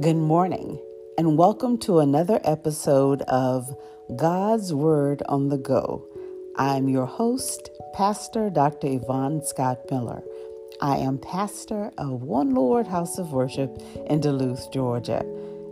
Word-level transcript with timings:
Good 0.00 0.16
morning, 0.16 0.78
and 1.16 1.36
welcome 1.36 1.76
to 1.78 1.98
another 1.98 2.38
episode 2.44 3.22
of 3.22 3.76
God's 4.14 4.72
Word 4.72 5.24
on 5.28 5.48
the 5.48 5.58
Go. 5.58 6.06
I'm 6.56 6.88
your 6.88 7.06
host, 7.06 7.70
Pastor 7.94 8.48
Dr. 8.48 8.86
Yvonne 8.86 9.42
Scott 9.44 9.80
Miller. 9.90 10.22
I 10.80 10.98
am 10.98 11.18
pastor 11.18 11.90
of 11.98 12.22
One 12.22 12.54
Lord 12.54 12.86
House 12.86 13.18
of 13.18 13.32
Worship 13.32 13.76
in 14.06 14.20
Duluth, 14.20 14.70
Georgia. 14.70 15.24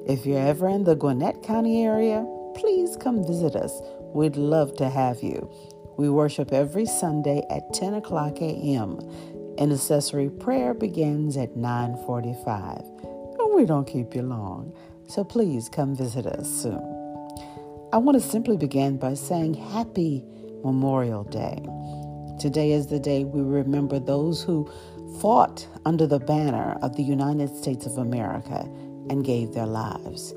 If 0.08 0.26
you're 0.26 0.40
ever 0.40 0.68
in 0.70 0.82
the 0.82 0.96
Gwinnett 0.96 1.44
County 1.44 1.84
area, 1.84 2.26
please 2.56 2.96
come 2.96 3.24
visit 3.24 3.54
us. 3.54 3.80
We'd 4.12 4.36
love 4.36 4.74
to 4.78 4.88
have 4.88 5.22
you. 5.22 5.48
We 5.98 6.08
worship 6.08 6.52
every 6.52 6.86
Sunday 6.86 7.46
at 7.48 7.72
10 7.74 7.94
o'clock 7.94 8.40
a.m. 8.40 8.98
Intercessory 9.56 10.30
prayer 10.30 10.74
begins 10.74 11.36
at 11.36 11.54
945 11.54 12.96
Oh, 13.48 13.56
we 13.56 13.64
don't 13.64 13.86
keep 13.86 14.12
you 14.12 14.22
long, 14.22 14.76
so 15.06 15.22
please 15.22 15.68
come 15.68 15.94
visit 15.94 16.26
us 16.26 16.50
soon. 16.50 16.82
I 17.92 17.96
want 17.98 18.20
to 18.20 18.28
simply 18.28 18.56
begin 18.56 18.98
by 18.98 19.14
saying 19.14 19.54
Happy 19.54 20.24
Memorial 20.64 21.22
Day. 21.22 21.64
Today 22.40 22.72
is 22.72 22.88
the 22.88 22.98
day 22.98 23.22
we 23.22 23.42
remember 23.42 24.00
those 24.00 24.42
who 24.42 24.68
fought 25.20 25.64
under 25.84 26.08
the 26.08 26.18
banner 26.18 26.76
of 26.82 26.96
the 26.96 27.04
United 27.04 27.56
States 27.56 27.86
of 27.86 27.98
America 27.98 28.68
and 29.10 29.24
gave 29.24 29.54
their 29.54 29.66
lives. 29.66 30.34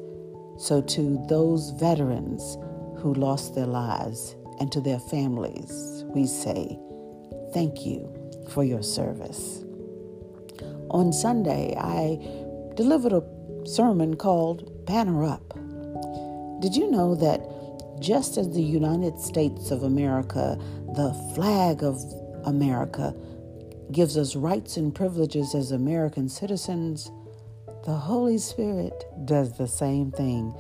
So, 0.60 0.80
to 0.80 1.26
those 1.28 1.72
veterans 1.72 2.60
who 3.02 3.16
lost 3.16 3.56
their 3.56 3.66
lives 3.66 4.36
and 4.60 4.72
to 4.72 4.82
their 4.82 5.00
families, 5.00 6.06
we 6.14 6.28
say, 6.28 6.78
Thank 7.56 7.88
you 7.88 8.08
for 8.52 8.64
your 8.64 8.84
service. 8.84 9.64
On 10.92 11.12
Sunday, 11.12 11.76
I 11.76 12.46
delivered 12.80 13.12
a 13.12 13.22
sermon 13.68 14.16
called 14.16 14.86
Banner 14.86 15.26
Up. 15.26 15.50
Did 16.62 16.78
you 16.78 16.90
know 16.90 17.14
that 17.14 17.42
just 18.00 18.38
as 18.38 18.54
the 18.54 18.64
United 18.64 19.20
States 19.20 19.70
of 19.70 19.84
America, 19.84 20.58
the 20.96 21.14
flag 21.36 21.84
of 21.84 22.02
America, 22.46 23.14
gives 23.92 24.16
us 24.16 24.34
rights 24.34 24.78
and 24.78 24.96
privileges 24.96 25.54
as 25.54 25.74
American 25.74 26.30
citizens, 26.30 27.12
the 27.84 27.98
Holy 27.98 28.38
Spirit 28.38 29.04
does 29.26 29.58
the 29.58 29.68
same 29.68 30.14
thing. 30.14 30.56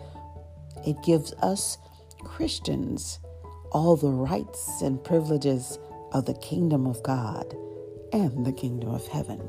It 0.85 1.01
gives 1.05 1.31
us 1.41 1.77
Christians 2.25 3.19
all 3.71 3.95
the 3.95 4.11
rights 4.11 4.81
and 4.81 5.01
privileges 5.01 5.79
of 6.11 6.25
the 6.25 6.33
kingdom 6.33 6.85
of 6.85 7.01
God 7.01 7.55
and 8.11 8.45
the 8.45 8.51
kingdom 8.51 8.89
of 8.89 9.07
heaven. 9.07 9.39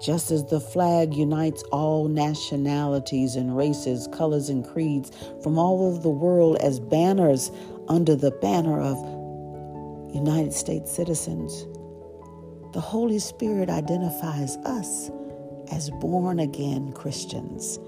Just 0.00 0.30
as 0.30 0.44
the 0.46 0.60
flag 0.60 1.14
unites 1.14 1.62
all 1.72 2.08
nationalities 2.08 3.36
and 3.36 3.56
races, 3.56 4.08
colors, 4.12 4.48
and 4.48 4.66
creeds 4.66 5.10
from 5.42 5.58
all 5.58 5.86
over 5.86 5.98
the 6.00 6.10
world 6.10 6.56
as 6.58 6.80
banners 6.80 7.50
under 7.88 8.14
the 8.16 8.30
banner 8.30 8.80
of 8.80 8.96
United 10.14 10.52
States 10.52 10.90
citizens, 10.94 11.66
the 12.72 12.80
Holy 12.80 13.18
Spirit 13.18 13.70
identifies 13.70 14.56
us 14.58 15.10
as 15.70 15.90
born 16.00 16.38
again 16.40 16.92
Christians, 16.92 17.78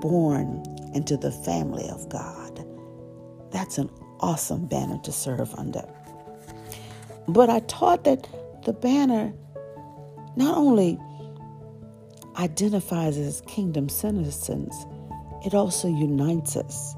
born 0.00 0.62
into 0.94 1.16
the 1.16 1.30
family 1.30 1.88
of 1.88 2.08
God. 2.08 2.66
That's 3.52 3.78
an 3.78 3.88
awesome 4.20 4.66
banner 4.66 4.98
to 5.04 5.12
serve 5.12 5.54
under. 5.54 5.84
But 7.28 7.50
I 7.50 7.60
taught 7.60 8.04
that 8.04 8.28
the 8.64 8.72
banner 8.72 9.32
not 10.36 10.56
only 10.56 10.98
identifies 12.38 13.16
as 13.16 13.40
kingdom 13.42 13.88
citizens, 13.88 14.74
it 15.44 15.54
also 15.54 15.88
unites 15.88 16.56
us. 16.56 16.94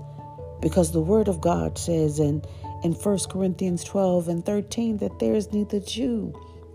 Because 0.60 0.92
the 0.92 1.00
Word 1.00 1.28
of 1.28 1.40
God 1.40 1.78
says 1.78 2.18
in, 2.18 2.42
in 2.82 2.92
1 2.92 3.18
Corinthians 3.30 3.84
12 3.84 4.28
and 4.28 4.44
13 4.44 4.98
that 4.98 5.18
there 5.18 5.34
is 5.34 5.52
neither 5.52 5.80
Jew 5.80 6.34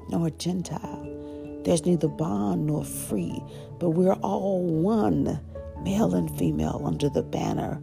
nor 0.10 0.30
Gentile, 0.30 1.62
there's 1.66 1.86
neither 1.86 2.08
bond 2.08 2.68
nor 2.68 2.84
free, 2.84 3.42
but 3.80 3.92
we're 3.92 4.14
all 4.16 4.64
one, 4.64 5.40
male 5.82 6.14
and 6.16 6.36
female, 6.38 6.82
under 6.86 7.10
the 7.10 7.24
banner 7.24 7.82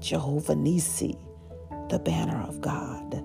Jehovah 0.00 0.54
Nisi, 0.54 1.16
the 1.88 1.98
banner 1.98 2.42
of 2.42 2.60
God. 2.60 3.24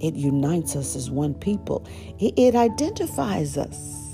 It 0.00 0.14
unites 0.14 0.74
us 0.74 0.96
as 0.96 1.10
one 1.10 1.34
people. 1.34 1.86
It, 2.18 2.34
it 2.36 2.54
identifies 2.54 3.56
us 3.56 4.09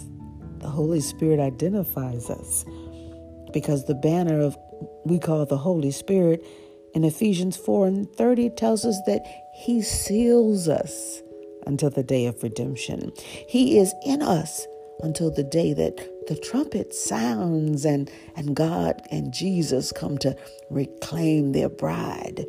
the 0.61 0.69
Holy 0.69 1.01
Spirit 1.01 1.41
identifies 1.41 2.31
us 2.31 2.65
because 3.53 3.85
the 3.85 3.95
banner 3.95 4.41
of 4.41 4.57
we 5.05 5.19
call 5.19 5.47
the 5.47 5.57
Holy 5.57 5.91
Spirit 5.91 6.45
in 6.95 7.05
Ephesians 7.05 7.57
4 7.57 7.87
and 7.87 8.11
30 8.17 8.51
tells 8.51 8.85
us 8.85 9.01
that 9.07 9.25
He 9.55 9.83
seals 9.83 10.69
us 10.69 11.23
until 11.67 11.91
the 11.91 12.03
day 12.03 12.27
of 12.27 12.43
redemption. 12.43 13.13
He 13.49 13.79
is 13.79 13.95
in 14.05 14.23
us 14.23 14.67
until 15.01 15.31
the 15.31 15.45
day 15.45 15.73
that 15.75 15.97
the 16.27 16.37
trumpet 16.37 16.95
sounds 16.95 17.85
and, 17.85 18.11
and 18.35 18.57
God 18.57 19.03
and 19.11 19.33
Jesus 19.33 19.93
come 19.93 20.19
to 20.19 20.37
reclaim 20.71 21.53
their 21.53 21.69
bride. 21.69 22.47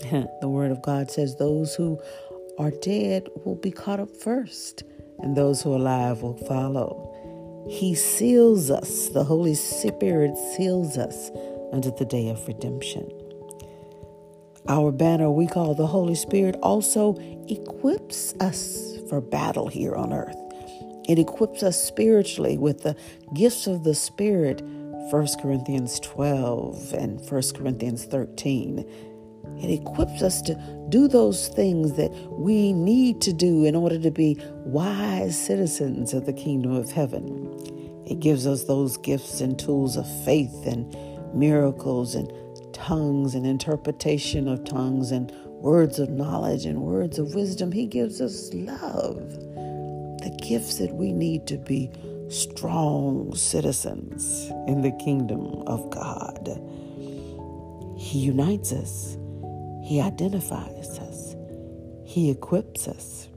the 0.10 0.48
Word 0.48 0.70
of 0.70 0.82
God 0.82 1.10
says 1.10 1.36
those 1.36 1.74
who 1.74 2.00
are 2.58 2.70
dead 2.70 3.28
will 3.44 3.56
be 3.56 3.70
caught 3.70 4.00
up 4.00 4.14
first, 4.16 4.82
and 5.18 5.36
those 5.36 5.62
who 5.62 5.72
are 5.72 5.76
alive 5.76 6.22
will 6.22 6.36
follow. 6.46 7.09
He 7.68 7.94
seals 7.94 8.70
us, 8.70 9.08
the 9.08 9.24
Holy 9.24 9.54
Spirit 9.54 10.36
seals 10.56 10.96
us 10.96 11.30
unto 11.72 11.94
the 11.96 12.04
day 12.04 12.28
of 12.28 12.46
redemption. 12.46 13.10
Our 14.68 14.92
banner 14.92 15.30
we 15.30 15.46
call 15.46 15.74
the 15.74 15.86
Holy 15.86 16.14
Spirit 16.14 16.56
also 16.62 17.16
equips 17.48 18.34
us 18.40 18.98
for 19.08 19.20
battle 19.20 19.68
here 19.68 19.94
on 19.94 20.12
earth. 20.12 20.36
It 21.08 21.18
equips 21.18 21.62
us 21.62 21.82
spiritually 21.82 22.56
with 22.56 22.82
the 22.82 22.96
gifts 23.34 23.66
of 23.66 23.84
the 23.84 23.94
Spirit, 23.94 24.62
1 24.62 25.26
Corinthians 25.40 25.98
12 26.00 26.92
and 26.92 27.20
1 27.20 27.42
Corinthians 27.54 28.04
13. 28.04 28.84
It 29.58 29.70
equips 29.70 30.22
us 30.22 30.40
to 30.42 30.54
do 30.88 31.08
those 31.08 31.48
things 31.48 31.94
that 31.94 32.10
we 32.30 32.72
need 32.72 33.20
to 33.22 33.32
do 33.32 33.64
in 33.64 33.74
order 33.74 33.98
to 33.98 34.10
be 34.10 34.38
wise 34.64 35.38
citizens 35.38 36.14
of 36.14 36.26
the 36.26 36.32
kingdom 36.32 36.72
of 36.72 36.90
heaven. 36.90 38.04
It 38.06 38.20
gives 38.20 38.46
us 38.46 38.64
those 38.64 38.96
gifts 38.96 39.40
and 39.40 39.58
tools 39.58 39.96
of 39.96 40.06
faith 40.24 40.66
and 40.66 40.94
miracles 41.34 42.14
and 42.14 42.32
tongues 42.72 43.34
and 43.34 43.46
interpretation 43.46 44.48
of 44.48 44.64
tongues 44.64 45.10
and 45.10 45.30
words 45.46 45.98
of 45.98 46.08
knowledge 46.10 46.64
and 46.64 46.80
words 46.80 47.18
of 47.18 47.34
wisdom. 47.34 47.70
He 47.70 47.86
gives 47.86 48.20
us 48.20 48.52
love, 48.54 49.18
the 49.30 50.36
gifts 50.42 50.78
that 50.78 50.92
we 50.94 51.12
need 51.12 51.46
to 51.48 51.58
be 51.58 51.90
strong 52.28 53.34
citizens 53.34 54.50
in 54.66 54.82
the 54.82 54.92
kingdom 54.92 55.62
of 55.66 55.90
God. 55.90 56.48
He 57.96 58.20
unites 58.20 58.72
us. 58.72 59.18
He 59.90 60.00
identifies 60.00 61.00
us, 61.00 61.34
He 62.04 62.30
equips 62.30 62.86
us. 62.86 63.28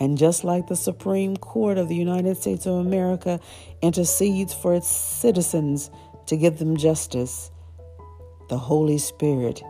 And 0.00 0.18
just 0.18 0.42
like 0.42 0.66
the 0.66 0.74
Supreme 0.74 1.36
Court 1.36 1.78
of 1.78 1.88
the 1.88 1.94
United 1.94 2.36
States 2.36 2.66
of 2.66 2.74
America 2.84 3.38
intercedes 3.80 4.52
for 4.52 4.74
its 4.74 4.88
citizens 4.88 5.88
to 6.26 6.36
give 6.36 6.58
them 6.58 6.76
justice, 6.76 7.52
the 8.48 8.58
Holy 8.58 8.98
Spirit 8.98 9.62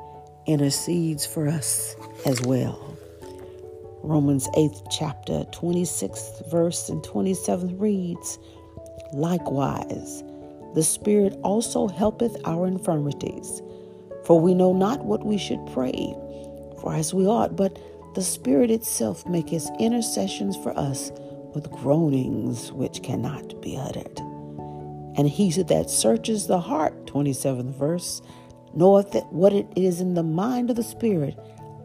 intercedes 0.46 1.26
for 1.26 1.46
us 1.46 1.94
as 2.24 2.40
well. 2.40 2.96
Romans 4.02 4.48
8th 4.56 4.86
chapter, 4.90 5.44
26th 5.52 6.50
verse 6.50 6.88
and 6.88 7.02
27th 7.02 7.78
reads, 7.78 8.38
Likewise, 9.12 10.24
the 10.74 10.82
Spirit 10.82 11.38
also 11.42 11.86
helpeth 11.86 12.34
our 12.46 12.66
infirmities 12.66 13.60
for 14.30 14.38
we 14.38 14.54
know 14.54 14.72
not 14.72 15.04
what 15.04 15.26
we 15.26 15.36
should 15.36 15.58
pray 15.72 16.14
for 16.80 16.94
as 16.94 17.12
we 17.12 17.26
ought, 17.26 17.56
but 17.56 17.76
the 18.14 18.22
Spirit 18.22 18.70
itself 18.70 19.26
maketh 19.26 19.68
intercessions 19.80 20.56
for 20.58 20.70
us 20.78 21.10
with 21.52 21.68
groanings 21.72 22.70
which 22.70 23.02
cannot 23.02 23.60
be 23.60 23.76
uttered. 23.76 24.20
And 25.16 25.28
he 25.28 25.50
that 25.64 25.90
searches 25.90 26.46
the 26.46 26.60
heart, 26.60 27.06
27th 27.06 27.74
verse, 27.76 28.22
knoweth 28.72 29.16
what 29.30 29.52
it 29.52 29.66
is 29.74 30.00
in 30.00 30.14
the 30.14 30.22
mind 30.22 30.70
of 30.70 30.76
the 30.76 30.84
Spirit, 30.84 31.36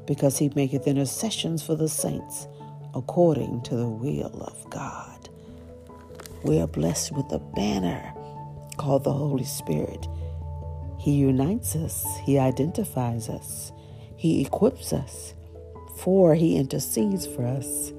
because 0.06 0.38
he 0.38 0.52
maketh 0.54 0.86
intercessions 0.86 1.64
for 1.64 1.74
the 1.74 1.90
saints 1.90 2.48
according 2.94 3.64
to 3.64 3.76
the 3.76 3.90
will 3.90 4.44
of 4.44 4.70
God. 4.70 5.30
We 6.44 6.60
are 6.60 6.68
blessed 6.68 7.12
with 7.12 7.26
a 7.32 7.40
banner 7.40 8.14
called 8.78 9.04
the 9.04 9.14
Holy 9.14 9.46
Spirit. 9.46 10.08
He 11.06 11.12
unites 11.12 11.76
us, 11.76 12.04
He 12.24 12.40
identifies 12.40 13.30
us, 13.30 13.72
He 14.18 14.42
equips 14.42 14.92
us. 14.92 15.36
Four, 15.98 16.34
He 16.34 16.56
intercedes 16.56 17.28
for 17.28 17.46
us. 17.46 17.94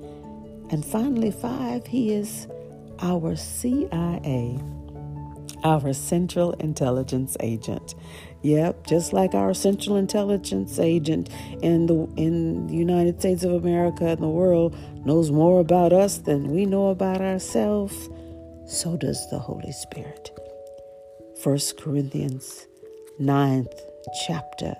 And 0.71 0.85
finally, 0.85 1.31
five, 1.31 1.87
He 1.87 2.13
is 2.13 2.49
our 2.99 3.37
CIA, 3.37 4.61
our 5.63 5.93
Central 5.93 6.55
Intelligence 6.55 7.37
Agent. 7.39 7.95
Yep, 8.43 8.89
just 8.89 9.13
like 9.13 9.37
our 9.37 9.55
Central 9.55 9.95
Intelligence 9.95 10.81
Agent 10.81 11.31
in 11.63 11.87
the 11.87 12.09
in 12.17 12.67
the 12.67 12.75
United 12.75 13.21
States 13.21 13.45
of 13.45 13.53
America 13.53 14.05
and 14.07 14.21
the 14.21 14.27
world 14.27 14.77
knows 15.05 15.31
more 15.31 15.61
about 15.61 15.93
us 15.93 16.19
than 16.19 16.51
we 16.51 16.67
know 16.67 16.89
about 16.89 17.21
ourselves, 17.21 18.11
so 18.67 18.97
does 18.97 19.31
the 19.31 19.39
Holy 19.39 19.71
Spirit. 19.71 20.33
1 21.45 21.59
Corinthians 21.79 22.67
9th 23.21 23.81
chapter 24.27 24.77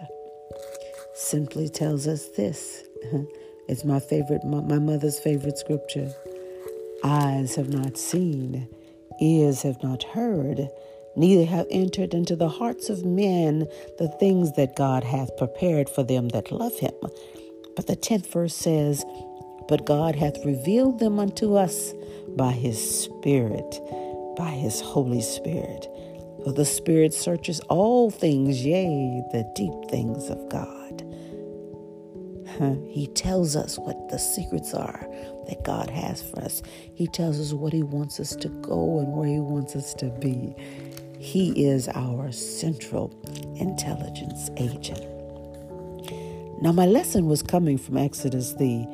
simply 1.15 1.71
tells 1.71 2.07
us 2.07 2.29
this. 2.37 2.85
It's 3.69 3.85
my 3.85 3.99
favorite, 3.99 4.45
my 4.45 4.79
mother's 4.79 5.19
favorite 5.19 5.59
scripture. 5.59 6.13
Eyes 7.03 7.57
have 7.57 7.69
not 7.69 7.99
seen, 7.99 8.69
ears 9.21 9.63
have 9.63 9.83
not 9.83 10.05
heard, 10.05 10.69
neither 11.17 11.47
have 11.47 11.67
entered 11.69 12.15
into 12.15 12.37
the 12.37 12.49
hearts 12.49 12.91
of 12.91 13.05
men 13.05 13.67
the 13.99 14.15
things 14.21 14.53
that 14.53 14.77
God 14.77 15.03
hath 15.03 15.37
prepared 15.37 15.89
for 15.89 16.05
them 16.05 16.29
that 16.29 16.53
love 16.53 16.79
him. 16.79 16.95
But 17.75 17.89
the 17.89 17.97
tenth 17.97 18.33
verse 18.33 18.55
says, 18.55 19.05
But 19.67 19.85
God 19.85 20.15
hath 20.15 20.45
revealed 20.45 21.01
them 21.01 21.19
unto 21.19 21.57
us 21.57 21.93
by 22.37 22.53
his 22.53 22.79
Spirit, 23.03 23.81
by 24.37 24.51
his 24.51 24.81
Holy 24.81 25.23
Spirit. 25.23 25.89
For 26.45 26.53
the 26.53 26.65
Spirit 26.65 27.13
searches 27.13 27.61
all 27.69 28.11
things, 28.11 28.65
yea, 28.65 29.23
the 29.33 29.51
deep 29.55 29.91
things 29.91 30.29
of 30.29 30.49
God. 30.49 31.03
He 32.89 33.07
tells 33.09 33.55
us 33.55 33.79
what 33.79 34.09
the 34.09 34.19
secrets 34.19 34.73
are 34.73 35.07
that 35.49 35.63
God 35.63 35.91
has 35.91 36.23
for 36.23 36.41
us. 36.41 36.63
He 36.95 37.07
tells 37.07 37.39
us 37.39 37.53
what 37.53 37.73
He 37.73 37.83
wants 37.83 38.19
us 38.19 38.35
to 38.37 38.49
go 38.49 38.99
and 39.01 39.13
where 39.13 39.29
He 39.29 39.41
wants 39.41 39.77
us 39.77 39.93
to 39.95 40.07
be. 40.07 40.55
He 41.19 41.67
is 41.67 41.89
our 41.89 42.33
central 42.33 43.13
intelligence 43.57 44.51
agent. 44.57 45.05
Now, 46.63 46.73
my 46.73 46.87
lesson 46.87 47.27
was 47.27 47.43
coming 47.43 47.77
from 47.77 47.99
Exodus, 47.99 48.55
the 48.55 48.87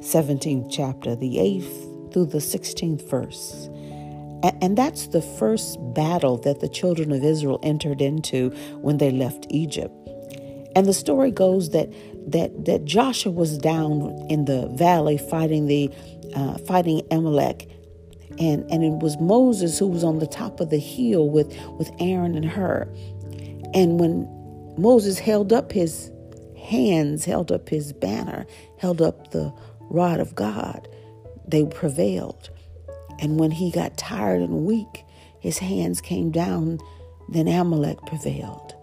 17th 0.00 0.70
chapter, 0.70 1.14
the 1.14 1.36
8th 1.36 2.12
through 2.12 2.26
the 2.26 2.38
16th 2.38 3.08
verse. 3.10 3.68
And 4.42 4.76
that's 4.76 5.08
the 5.08 5.22
first 5.22 5.78
battle 5.94 6.36
that 6.38 6.60
the 6.60 6.68
children 6.68 7.10
of 7.12 7.24
Israel 7.24 7.58
entered 7.62 8.00
into 8.00 8.50
when 8.80 8.98
they 8.98 9.10
left 9.10 9.46
Egypt. 9.50 9.94
And 10.76 10.86
the 10.86 10.92
story 10.92 11.30
goes 11.30 11.70
that 11.70 11.90
that 12.26 12.66
that 12.66 12.84
Joshua 12.84 13.32
was 13.32 13.56
down 13.56 14.26
in 14.28 14.44
the 14.44 14.68
valley 14.74 15.16
fighting 15.16 15.66
the 15.66 15.90
uh, 16.34 16.58
fighting 16.58 17.00
Amalek, 17.10 17.70
and 18.38 18.70
and 18.70 18.84
it 18.84 18.92
was 19.00 19.16
Moses 19.18 19.78
who 19.78 19.86
was 19.86 20.04
on 20.04 20.18
the 20.18 20.26
top 20.26 20.60
of 20.60 20.70
the 20.70 20.78
hill 20.78 21.30
with 21.30 21.56
with 21.78 21.90
Aaron 21.98 22.34
and 22.34 22.44
Hur. 22.44 22.86
And 23.72 23.98
when 23.98 24.28
Moses 24.76 25.18
held 25.18 25.52
up 25.52 25.72
his 25.72 26.10
hands, 26.62 27.24
held 27.24 27.50
up 27.50 27.68
his 27.68 27.92
banner, 27.92 28.46
held 28.78 29.00
up 29.00 29.30
the 29.30 29.52
rod 29.88 30.20
of 30.20 30.34
God, 30.34 30.88
they 31.46 31.64
prevailed. 31.64 32.50
And 33.18 33.38
when 33.38 33.50
he 33.50 33.70
got 33.70 33.96
tired 33.96 34.40
and 34.40 34.64
weak, 34.64 35.04
his 35.40 35.58
hands 35.58 36.00
came 36.00 36.30
down, 36.30 36.78
then 37.28 37.48
Amalek 37.48 37.98
prevailed. 38.06 38.74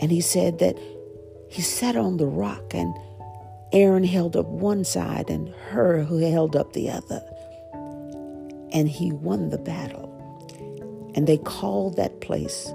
And 0.00 0.10
he 0.10 0.20
said 0.20 0.58
that 0.58 0.78
he 1.50 1.62
sat 1.62 1.96
on 1.96 2.16
the 2.16 2.26
rock 2.26 2.74
and 2.74 2.94
Aaron 3.72 4.04
held 4.04 4.36
up 4.36 4.46
one 4.46 4.84
side 4.84 5.30
and 5.30 5.48
Hur 5.48 6.02
who 6.02 6.18
held 6.18 6.56
up 6.56 6.72
the 6.72 6.90
other. 6.90 7.22
And 8.72 8.88
he 8.88 9.12
won 9.12 9.50
the 9.50 9.58
battle. 9.58 10.08
And 11.14 11.26
they 11.26 11.38
called 11.38 11.96
that 11.96 12.20
place 12.20 12.72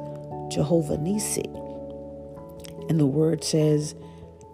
Jehovah 0.50 0.98
Nisi. 0.98 1.50
And 2.90 3.00
the 3.00 3.06
word 3.06 3.44
says 3.44 3.96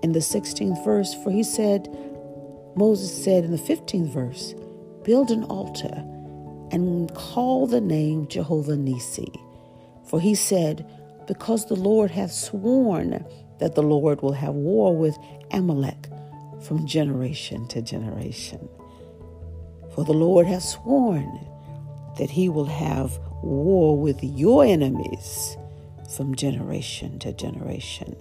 in 0.01 0.13
the 0.13 0.19
16th 0.19 0.83
verse, 0.83 1.13
for 1.23 1.31
he 1.31 1.43
said, 1.43 1.87
Moses 2.75 3.23
said 3.23 3.43
in 3.43 3.51
the 3.51 3.57
15th 3.57 4.13
verse, 4.13 4.55
build 5.03 5.31
an 5.31 5.43
altar 5.45 6.03
and 6.71 7.13
call 7.13 7.67
the 7.67 7.81
name 7.81 8.27
Jehovah 8.27 8.77
Nisi. 8.77 9.31
For 10.07 10.19
he 10.19 10.35
said, 10.35 10.85
Because 11.27 11.65
the 11.65 11.75
Lord 11.75 12.11
hath 12.11 12.31
sworn 12.31 13.25
that 13.59 13.75
the 13.75 13.83
Lord 13.83 14.21
will 14.21 14.33
have 14.33 14.55
war 14.55 14.95
with 14.95 15.17
Amalek 15.51 16.07
from 16.61 16.85
generation 16.85 17.67
to 17.69 17.81
generation. 17.81 18.67
For 19.93 20.05
the 20.05 20.13
Lord 20.13 20.47
hath 20.47 20.63
sworn 20.63 21.47
that 22.17 22.29
he 22.29 22.49
will 22.49 22.65
have 22.65 23.17
war 23.43 23.97
with 23.97 24.23
your 24.23 24.63
enemies 24.65 25.57
from 26.15 26.35
generation 26.35 27.19
to 27.19 27.33
generation. 27.33 28.15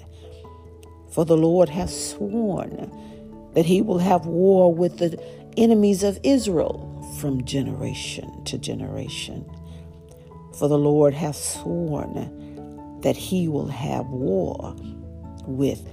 For 1.11 1.25
the 1.25 1.37
Lord 1.37 1.69
hath 1.69 1.91
sworn 1.91 2.91
that 3.55 3.67
he 3.67 3.83
will 3.83 3.99
have 3.99 4.27
war 4.27 4.73
with 4.73 4.99
the 4.99 5.21
enemies 5.61 6.03
of 6.03 6.19
Israel 6.25 6.87
from 7.21 7.45
generation 7.45 8.43
to 8.45 8.57
generation. 8.59 9.45
For 10.59 10.69
the 10.69 10.79
Lord 10.79 11.15
hath 11.15 11.37
sworn 11.37 13.01
that 13.03 13.17
he 13.17 13.47
will 13.47 13.69
have 13.69 14.07
war 14.07 14.75
with 15.47 15.85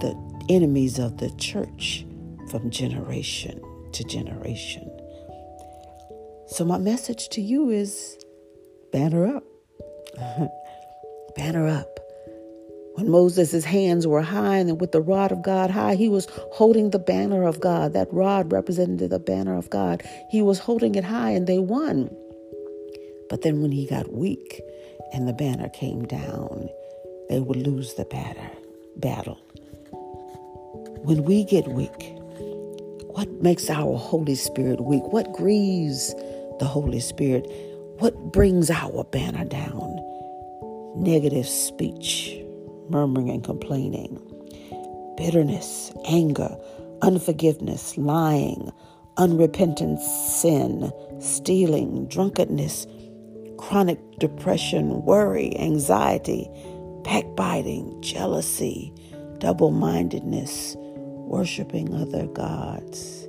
the 0.00 0.14
enemies 0.48 0.98
of 0.98 1.18
the 1.18 1.30
church 1.36 2.04
from 2.50 2.70
generation 2.70 3.62
to 3.92 4.04
generation. 4.04 4.90
So, 6.48 6.64
my 6.64 6.78
message 6.78 7.28
to 7.30 7.40
you 7.40 7.70
is 7.70 8.18
banner 8.92 9.36
up. 9.36 9.44
banner 11.36 11.66
up. 11.68 12.05
When 12.96 13.10
Moses' 13.10 13.62
hands 13.62 14.06
were 14.06 14.22
high 14.22 14.56
and 14.56 14.80
with 14.80 14.92
the 14.92 15.02
rod 15.02 15.30
of 15.30 15.42
God 15.42 15.70
high, 15.70 15.96
he 15.96 16.08
was 16.08 16.26
holding 16.52 16.90
the 16.90 16.98
banner 16.98 17.46
of 17.46 17.60
God. 17.60 17.92
That 17.92 18.10
rod 18.10 18.50
represented 18.50 19.10
the 19.10 19.18
banner 19.18 19.54
of 19.54 19.68
God. 19.68 20.02
He 20.30 20.40
was 20.40 20.58
holding 20.58 20.94
it 20.94 21.04
high 21.04 21.32
and 21.32 21.46
they 21.46 21.58
won. 21.58 22.08
But 23.28 23.42
then 23.42 23.60
when 23.60 23.70
he 23.70 23.84
got 23.84 24.14
weak 24.14 24.62
and 25.12 25.28
the 25.28 25.34
banner 25.34 25.68
came 25.68 26.06
down, 26.06 26.70
they 27.28 27.38
would 27.38 27.58
lose 27.58 27.92
the 27.94 28.06
battle. 28.96 29.38
When 31.02 31.22
we 31.24 31.44
get 31.44 31.68
weak, 31.68 32.14
what 33.08 33.30
makes 33.42 33.68
our 33.68 33.98
Holy 33.98 34.36
Spirit 34.36 34.80
weak? 34.80 35.02
What 35.12 35.34
grieves 35.34 36.14
the 36.60 36.66
Holy 36.66 37.00
Spirit? 37.00 37.46
What 37.98 38.32
brings 38.32 38.70
our 38.70 39.04
banner 39.04 39.44
down? 39.44 40.02
Negative 40.96 41.46
speech 41.46 42.40
murmuring 42.90 43.30
and 43.30 43.44
complaining, 43.44 44.20
bitterness, 45.16 45.92
anger, 46.06 46.56
unforgiveness, 47.02 47.96
lying, 47.96 48.70
unrepentant 49.16 50.00
sin, 50.00 50.92
stealing, 51.18 52.06
drunkenness, 52.06 52.86
chronic 53.58 53.98
depression, 54.18 55.04
worry, 55.04 55.58
anxiety, 55.58 56.48
backbiting, 57.02 58.00
jealousy, 58.02 58.92
double 59.38 59.70
mindedness, 59.70 60.74
worshiping 60.78 61.94
other 61.94 62.26
gods. 62.26 63.26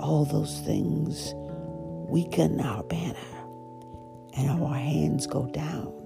All 0.00 0.24
those 0.24 0.60
things 0.60 1.32
weaken 2.08 2.60
our 2.60 2.82
banner 2.84 3.14
and 4.36 4.50
our 4.50 4.74
hands 4.74 5.26
go 5.26 5.46
down 5.46 6.03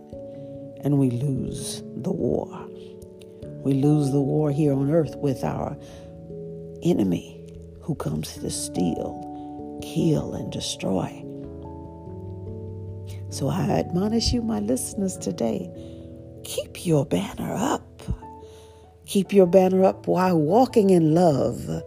and 0.83 0.99
we 0.99 1.11
lose 1.11 1.83
the 1.97 2.13
war. 2.13 2.49
We 3.65 3.75
lose 3.75 4.13
the 4.13 4.21
war 4.21 4.51
here 4.51 4.73
on 4.73 4.91
earth 4.91 5.17
with 5.17 5.45
our 5.45 5.77
enemy 6.83 7.35
who 7.83 7.95
comes 7.95 8.35
to 8.35 8.51
steal, 8.51 9.81
kill, 9.83 10.35
and 10.35 10.53
destroy. 10.53 11.25
So 13.31 13.49
I 13.49 13.63
admonish 13.71 14.33
you, 14.33 14.43
my 14.43 14.61
listeners, 14.61 15.17
today 15.17 15.71
keep 16.45 16.87
your 16.87 17.05
banner 17.05 17.55
up. 17.55 18.03
Keep 19.05 19.33
your 19.33 19.47
banner 19.47 19.85
up 19.85 20.07
while 20.07 20.39
walking 20.39 20.91
in 20.91 21.15
love. 21.15 21.83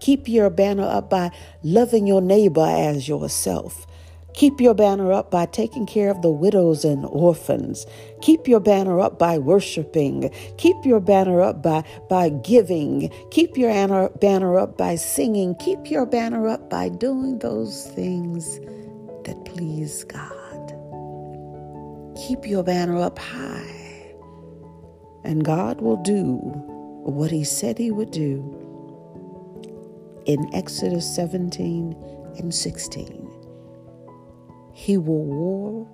Keep 0.00 0.28
your 0.28 0.50
banner 0.50 0.84
up 0.84 1.08
by 1.08 1.30
loving 1.62 2.06
your 2.06 2.20
neighbor 2.20 2.66
as 2.66 3.08
yourself. 3.08 3.86
Keep 4.34 4.60
your 4.60 4.74
banner 4.74 5.12
up 5.12 5.30
by 5.30 5.46
taking 5.46 5.86
care 5.86 6.10
of 6.10 6.22
the 6.22 6.30
widows 6.30 6.84
and 6.84 7.04
orphans. 7.06 7.86
Keep 8.22 8.48
your 8.48 8.60
banner 8.60 9.00
up 9.00 9.18
by 9.18 9.38
worshiping. 9.38 10.30
Keep 10.56 10.76
your 10.84 11.00
banner 11.00 11.40
up 11.40 11.62
by, 11.62 11.84
by 12.08 12.30
giving. 12.30 13.10
Keep 13.30 13.56
your 13.56 13.70
banner, 13.70 14.08
banner 14.20 14.58
up 14.58 14.76
by 14.78 14.96
singing. 14.96 15.54
Keep 15.56 15.90
your 15.90 16.06
banner 16.06 16.48
up 16.48 16.70
by 16.70 16.88
doing 16.88 17.38
those 17.40 17.86
things 17.88 18.58
that 19.24 19.44
please 19.44 20.04
God. 20.04 20.32
Keep 22.26 22.46
your 22.46 22.62
banner 22.62 22.98
up 22.98 23.18
high, 23.18 24.14
and 25.24 25.44
God 25.44 25.80
will 25.80 26.00
do 26.02 26.36
what 27.04 27.30
He 27.30 27.44
said 27.44 27.78
He 27.78 27.90
would 27.90 28.10
do 28.10 28.58
in 30.26 30.54
Exodus 30.54 31.14
17 31.16 31.96
and 32.38 32.54
16. 32.54 33.31
He 34.74 34.96
will 34.96 35.24
war 35.24 35.88